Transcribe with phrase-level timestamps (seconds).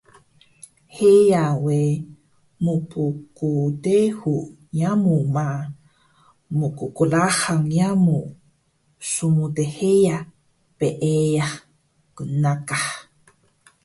[0.95, 1.79] Heya we
[2.63, 4.35] mpgdehu
[4.79, 5.45] yamu ma,
[6.57, 8.19] mpqlahang yamu
[9.11, 10.17] smtheya
[10.79, 11.51] peeyah
[12.15, 12.85] qnnaqah